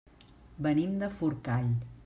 [0.69, 1.73] Venim de Forcall.